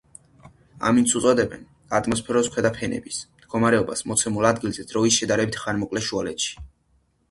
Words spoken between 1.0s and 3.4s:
უწოდებენ ატმოსფეროს ქვედა ფენების